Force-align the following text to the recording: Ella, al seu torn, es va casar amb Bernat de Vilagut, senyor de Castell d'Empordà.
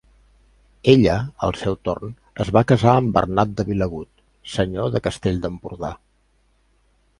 Ella, 0.93 1.17
al 1.47 1.53
seu 1.63 1.75
torn, 1.89 2.15
es 2.45 2.49
va 2.57 2.63
casar 2.71 2.95
amb 3.03 3.13
Bernat 3.19 3.53
de 3.61 3.67
Vilagut, 3.69 4.11
senyor 4.57 4.93
de 4.97 5.05
Castell 5.11 5.41
d'Empordà. 5.47 5.95